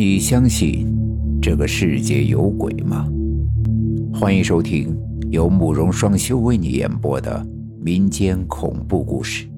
[0.00, 0.86] 你相信
[1.42, 3.08] 这个世界有鬼吗？
[4.14, 4.96] 欢迎收听
[5.32, 7.44] 由慕容双修为你演播的
[7.80, 9.48] 民间恐怖故事。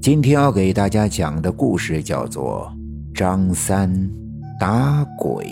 [0.00, 2.72] 今天要给大家讲的故事叫做
[3.14, 4.10] 《张三
[4.58, 5.44] 打鬼》。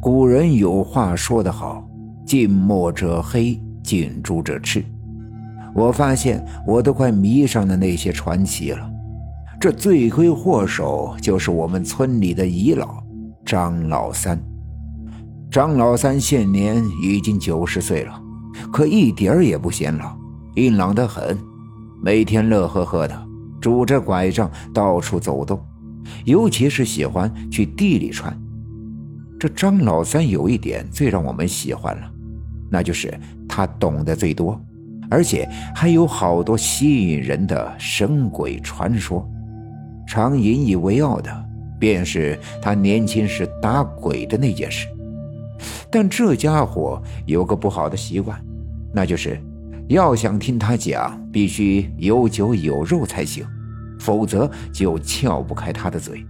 [0.00, 1.84] 古人有话说得好
[2.24, 4.84] ：“近墨者黑，近朱者赤。”
[5.74, 8.88] 我发现我都快迷上了那些传奇了。
[9.60, 13.04] 这罪魁祸首就是我们村里的遗老
[13.44, 14.42] 张老三。
[15.50, 18.22] 张老三现年已经九十岁了，
[18.72, 20.16] 可一点儿也不显老，
[20.54, 21.38] 硬朗得很，
[22.02, 23.22] 每天乐呵呵的，
[23.60, 25.60] 拄着拐杖到处走动，
[26.24, 28.34] 尤其是喜欢去地里穿。
[29.38, 32.10] 这张老三有一点最让我们喜欢了，
[32.70, 33.12] 那就是
[33.46, 34.58] 他懂得最多，
[35.10, 39.30] 而且还有好多吸引人的神鬼传说。
[40.10, 41.30] 常引以为傲的，
[41.78, 44.88] 便是他年轻时打鬼的那件事。
[45.88, 48.36] 但这家伙有个不好的习惯，
[48.92, 49.40] 那就是
[49.86, 53.46] 要想听他讲，必须有酒有肉才行，
[54.00, 56.26] 否则就撬不开他的嘴。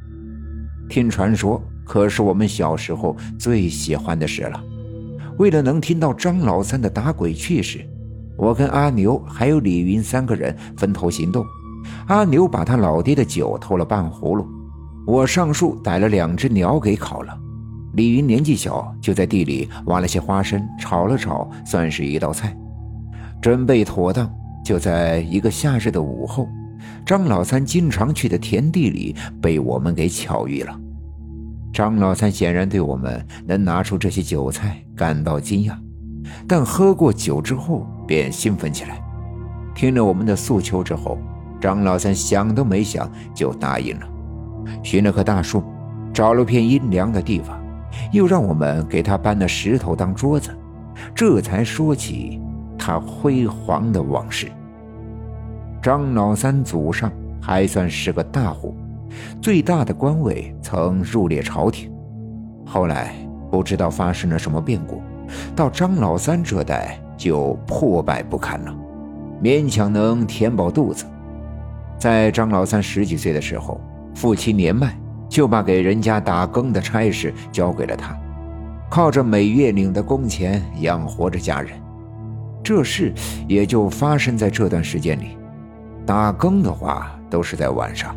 [0.87, 4.63] 听传说可是我们小时候最喜欢的事了。
[5.39, 7.81] 为了能听到张老三的打鬼趣事，
[8.37, 11.43] 我跟阿牛还有李云三个人分头行动。
[12.07, 14.47] 阿牛把他老爹的酒偷了半葫芦，
[15.07, 17.39] 我上树逮了两只鸟给烤了。
[17.95, 22.57] 李云年纪小，就在地里挖了些花生炒了炒，算是一道菜。
[23.41, 24.31] 准备妥当，
[24.65, 26.49] 就在一个夏日的午后，
[27.05, 30.79] 张老三经常去的田地里被我们给巧遇了。
[31.73, 35.75] 张老三显然对我们能拿出这些酒菜感到惊讶，
[36.47, 39.01] 但喝过酒之后便兴奋起来。
[39.75, 41.19] 听了我们的诉求之后。
[41.61, 44.09] 张老三想都没想就答应了，
[44.83, 45.63] 寻了棵大树，
[46.13, 47.61] 找了片阴凉的地方，
[48.13, 50.51] 又让我们给他搬了石头当桌子，
[51.15, 52.41] 这才说起
[52.79, 54.49] 他辉煌的往事。
[55.83, 57.11] 张老三祖上
[57.41, 58.75] 还算是个大户，
[59.41, 61.93] 最大的官位曾入列朝廷，
[62.67, 63.15] 后来
[63.51, 65.03] 不知道发生了什么变故，
[65.55, 68.75] 到张老三这代就破败不堪了，
[69.43, 71.05] 勉强能填饱肚子。
[72.01, 73.79] 在张老三十几岁的时候，
[74.15, 78.19] 父亲年迈，就把给人家打更的差事交给了他，
[78.89, 81.71] 靠着每月领的工钱养活着家人。
[82.63, 83.13] 这事
[83.47, 85.37] 也就发生在这段时间里。
[86.07, 88.17] 打更的话都是在晚上。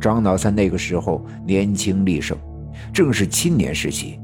[0.00, 2.38] 张老三那个时候年轻力盛，
[2.92, 4.20] 正是青年时期，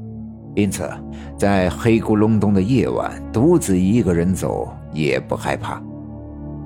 [0.55, 0.89] 因此
[1.37, 5.83] 在黑咕隆咚的夜晚独自一个人走也不害怕。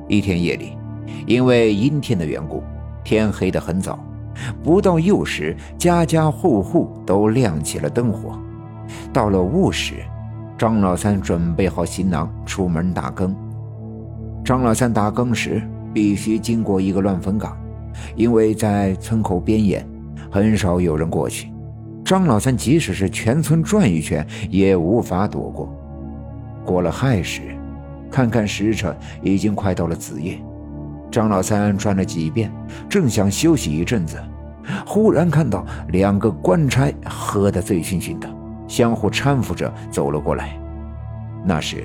[0.08, 0.78] 一天夜里。
[1.26, 2.64] 因为阴天的缘故，
[3.04, 4.00] 天黑得很早，
[4.64, 8.38] 不到酉时，家家户户都亮起了灯火。
[9.14, 9.96] 到了午时，
[10.58, 13.36] 张老三准备好行囊，出门打更。
[14.44, 15.62] 张老三打更时，
[15.94, 17.58] 必须经过一个乱坟岗，
[18.16, 19.88] 因为在村口边沿，
[20.30, 21.52] 很少有人过去。
[22.04, 25.74] 张老三即使是全村转一圈，也无法躲过。
[26.66, 27.42] 过了亥时，
[28.10, 30.38] 看看时辰，已经快到了子夜。
[31.12, 32.52] 张老三转了几遍，
[32.90, 34.18] 正想休息一阵子，
[34.86, 38.30] 忽然看到两个官差喝得醉醺醺的，
[38.68, 40.58] 相互搀扶着走了过来。
[41.44, 41.84] 那时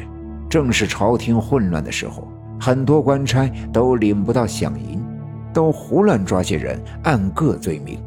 [0.49, 2.27] 正是朝廷混乱的时候，
[2.61, 5.05] 很多官差都领不到饷银，
[5.53, 7.99] 都胡乱抓些人，按个罪名，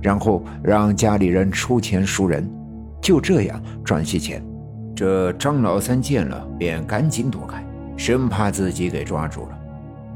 [0.00, 2.48] 然后让家里人出钱赎人，
[3.00, 4.40] 就这样赚些钱。
[4.94, 7.64] 这张老三见了，便赶紧躲开，
[7.96, 9.58] 生怕自己给抓住了。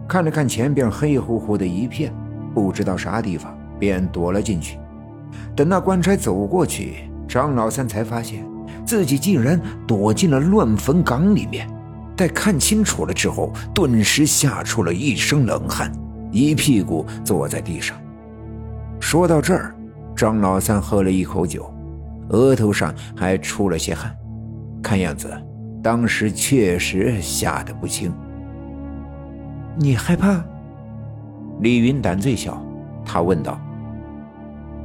[0.09, 2.13] 看了看前边黑乎乎的一片，
[2.55, 4.79] 不知道啥地方，便躲了进去。
[5.55, 8.47] 等那官差走过去，张老三才发现
[8.85, 11.69] 自己竟然躲进了乱坟岗里面。
[12.17, 15.93] 待看清楚了之后，顿时吓出了一身冷汗，
[16.31, 17.97] 一屁股坐在地上。
[19.01, 19.75] 说到这儿，
[20.15, 21.71] 张老三喝了一口酒，
[22.31, 24.17] 额头上还出了些汗，
[24.83, 25.31] 看样子
[25.83, 28.11] 当时确实吓得不轻。
[29.77, 30.43] 你害怕？
[31.61, 32.63] 李云胆最小，
[33.05, 33.59] 他问道：“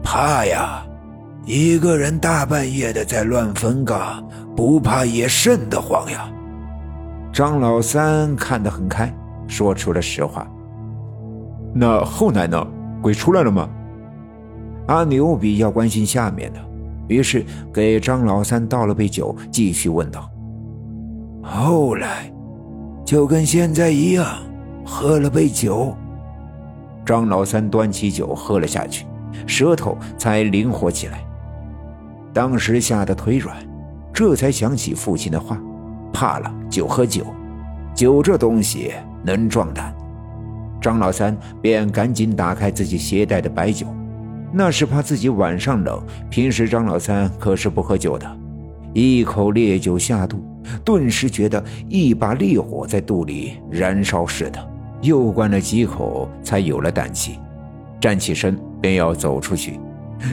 [0.03, 0.83] 怕呀，
[1.45, 4.23] 一个人大半夜的在乱坟岗，
[4.55, 6.29] 不怕也瘆得慌呀。”
[7.31, 9.13] 张老三看得很开，
[9.47, 10.45] 说出了实话。
[11.73, 12.67] 那后来呢？
[13.01, 13.67] 鬼出来了吗？
[14.87, 16.59] 阿牛比较关心下面的，
[17.07, 20.29] 于是给张老三倒了杯酒，继续问道
[21.41, 22.31] ：“后来，
[23.05, 24.25] 就跟现在一样。”
[24.85, 25.95] 喝了杯酒，
[27.05, 29.05] 张老三端起酒喝了下去，
[29.47, 31.23] 舌头才灵活起来。
[32.33, 33.55] 当时吓得腿软，
[34.13, 35.59] 这才想起父亲的话：
[36.13, 37.25] 怕了就喝酒，
[37.93, 38.93] 酒这东西
[39.23, 39.93] 能壮胆。
[40.81, 43.85] 张老三便赶紧打开自己携带的白酒，
[44.51, 46.01] 那是怕自己晚上冷。
[46.29, 48.37] 平时张老三可是不喝酒的。
[48.93, 50.43] 一口烈酒下肚，
[50.83, 54.70] 顿时觉得一把烈火在肚里燃烧似的。
[55.01, 57.39] 又灌了几口，才有了胆气，
[57.99, 59.79] 站起身便要走出去。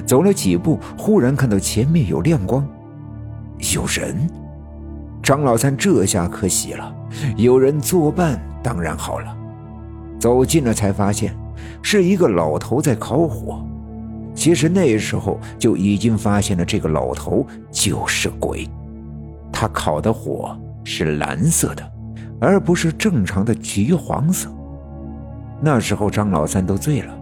[0.04, 2.66] 走了几步，忽然看到前面有亮光，
[3.74, 4.28] 有人。
[5.22, 6.94] 张老三这下可喜了，
[7.36, 9.36] 有人作伴当然好了。
[10.18, 11.34] 走近了才发现，
[11.82, 13.64] 是一个老头在烤火。
[14.34, 18.68] 其实那时候就已经发现了，这个老头就是鬼。
[19.52, 21.92] 他烤的火是蓝色的，
[22.40, 24.48] 而不是正常的橘黄色。
[25.60, 27.12] 那时候张老三都醉了，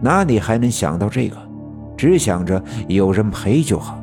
[0.00, 1.36] 哪里还能想到这个？
[1.96, 4.02] 只想着有人陪就好。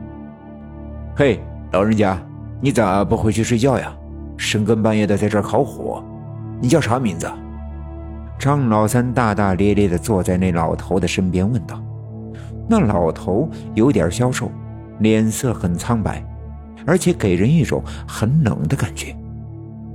[1.15, 2.17] 嘿，老人家，
[2.61, 3.93] 你咋不回去睡觉呀？
[4.37, 6.03] 深更半夜的在这儿烤火，
[6.61, 7.29] 你叫啥名字？
[8.39, 11.79] 张老三大大咧咧地坐在那老头的身边问道。
[12.67, 14.49] 那老头有点消瘦，
[14.99, 16.25] 脸色很苍白，
[16.87, 19.15] 而且给人一种很冷的感觉。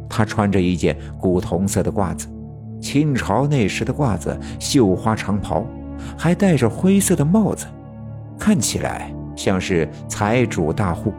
[0.08, 2.28] 他穿着一件古铜色的褂子，
[2.86, 5.66] 清朝那时的褂子，绣花长袍，
[6.16, 7.66] 还戴着灰色的帽子。
[8.38, 11.12] 看起来像是财主大户。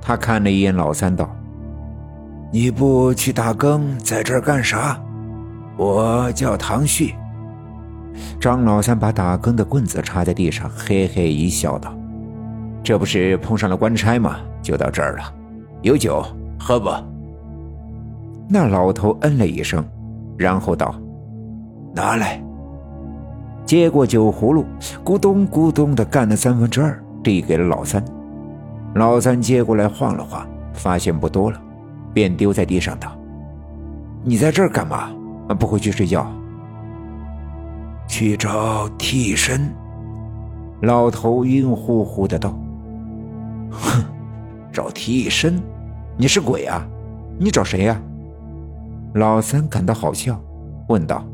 [0.00, 1.28] 他看了一眼老三，道
[2.52, 4.96] ：“你不去打更，在这儿干啥？
[5.76, 7.16] 我叫唐旭。”
[8.38, 11.92] 张老三把打更的棍子插在地上，嘿嘿一笑，道
[12.80, 14.36] ：“这不是碰上了官差吗？
[14.62, 15.34] 就到这儿了。
[15.82, 16.24] 有酒
[16.60, 16.88] 喝不？”
[18.46, 19.84] 那老头嗯了一声，
[20.36, 20.94] 然后道
[21.94, 22.42] ：“拿来。”
[23.64, 24.64] 接过酒葫芦，
[25.04, 28.04] 咕咚咕咚的干了三分之二，递给了老三。
[28.94, 31.60] 老三接过来晃了晃，发现不多了，
[32.12, 33.10] 便丢在地上道
[34.22, 35.10] ：“你在这儿干嘛？
[35.58, 36.26] 不回去睡觉？”
[38.06, 39.72] 去找替身。
[40.82, 42.54] 老头晕乎乎的道
[43.72, 44.04] ：“哼，
[44.70, 45.60] 找替身？
[46.18, 46.86] 你是鬼啊？
[47.38, 48.00] 你找谁呀？”
[49.14, 50.40] 老三感到好笑，
[50.88, 51.24] 问道。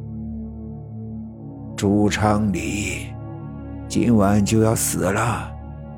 [1.75, 3.07] 朱昌礼
[3.89, 5.51] 今晚就要死了，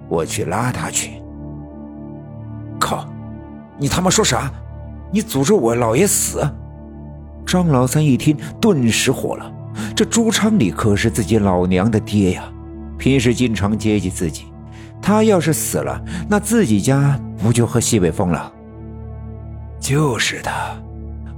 [0.09, 1.21] 我去拉他去。
[2.79, 3.05] 靠！
[3.79, 4.49] 你他妈说啥？
[5.11, 6.41] 你诅咒我老爷死？
[7.45, 9.53] 张老三一听，顿时火了。
[9.97, 12.45] 这朱昌礼可是自己老娘的爹呀，
[12.97, 14.45] 平时经常接济自己。
[15.01, 18.53] 他要是死了，那自己家不就喝西北风了？
[19.81, 20.51] 就是的，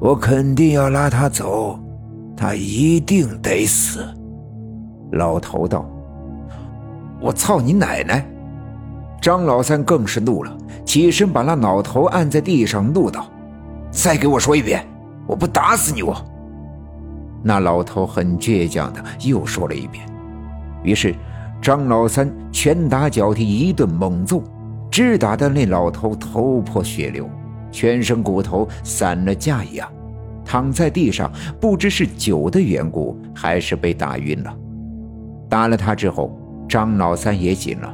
[0.05, 1.81] 我肯定要拉他走，
[2.37, 4.07] 他一定得死。
[5.13, 5.89] 老头道
[7.19, 8.23] ：“我操你奶奶！”
[9.19, 10.55] 张老三更是怒了，
[10.85, 13.25] 起身把那老头按在地上，怒道
[13.91, 14.87] ：“再给我说一遍，
[15.27, 16.15] 我不打死你我！”
[17.43, 20.05] 那老头很倔强的又说了一遍。
[20.83, 21.15] 于是
[21.63, 24.43] 张老三拳打脚踢一顿猛揍，
[24.91, 27.27] 直打的那老头头破血流，
[27.75, 29.91] 全身骨头散了架一样，
[30.45, 31.29] 躺在地上，
[31.61, 34.57] 不知是酒的缘故，还是被打晕了。
[35.49, 36.39] 打了他之后，
[36.69, 37.93] 张老三也紧了，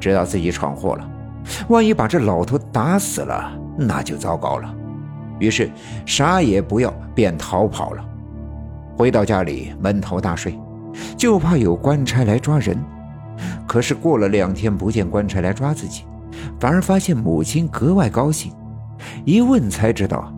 [0.00, 1.08] 知道自己闯祸了，
[1.68, 4.74] 万一把这老头打死了，那就糟糕了。
[5.38, 5.70] 于是
[6.04, 8.04] 啥也不要，便逃跑了。
[8.98, 10.58] 回到家里，闷头大睡，
[11.16, 12.76] 就怕有官差来抓人。
[13.64, 16.02] 可是过了两天，不见官差来抓自己，
[16.58, 18.52] 反而发现母亲格外高兴。
[19.24, 20.32] 一问才知道，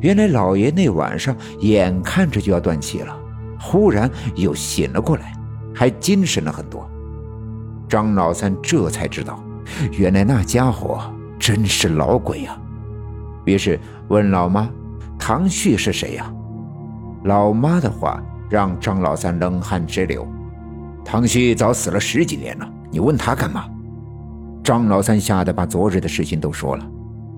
[0.00, 3.16] 原来老爷那晚上眼看着就要断气了，
[3.58, 5.32] 忽然又醒了过来。
[5.74, 6.90] 还精神了很多，
[7.88, 9.40] 张老三这才知道，
[9.92, 11.00] 原来那家伙
[11.38, 12.58] 真是老鬼呀。
[13.44, 14.68] 于是问老妈
[15.16, 16.32] ：“唐旭是谁呀？”
[17.24, 18.20] 老妈的话
[18.50, 20.26] 让张老三冷汗直流。
[21.04, 23.64] 唐旭早死了十几年了，你问他干嘛？
[24.64, 26.84] 张老三吓得把昨日的事情都说了。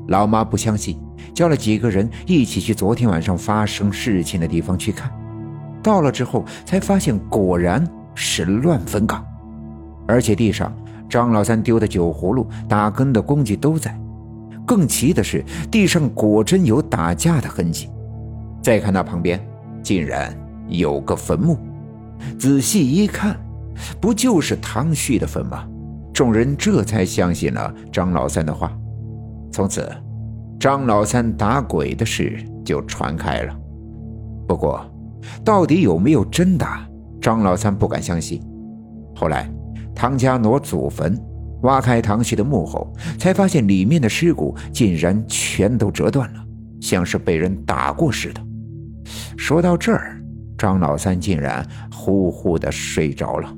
[0.08, 0.98] 老妈不相信，
[1.34, 5.10] 叫了几个人一起去昨天晚上发生事情的地方去看。
[5.82, 7.86] 到了之后，才发现果然。
[8.12, 9.24] 是乱坟岗，
[10.06, 10.76] 而且地上
[11.08, 13.98] 张老三丢的酒葫芦、打更的工具都在。
[14.66, 17.88] 更奇的是，地上果真有打架的痕迹。
[18.60, 19.40] 再看那旁边，
[19.82, 20.36] 竟然
[20.68, 21.56] 有个坟墓。
[22.38, 23.38] 仔细一看，
[24.00, 25.66] 不就是唐旭的坟吗？
[26.12, 28.76] 众人这才相信了张老三的话。
[29.52, 29.90] 从此，
[30.58, 33.56] 张老三打鬼的事就传开了。
[34.46, 34.84] 不过，
[35.44, 36.86] 到底有没有真打？
[37.20, 38.42] 张老三不敢相信。
[39.14, 39.50] 后来，
[39.94, 41.18] 唐家挪祖坟，
[41.62, 46.40] 挖开唐旭的墓后，才发现里面的尸骨竟然全都折断了，
[46.80, 48.40] 像是被人打过似的。
[49.36, 50.22] 说到这儿，
[50.56, 53.52] 张老三竟然呼呼的睡着了。